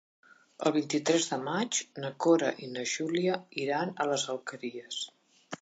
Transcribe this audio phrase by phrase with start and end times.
[0.67, 5.03] El vint-i-tres de maig na Cora i na Júlia iran a les Alqueries.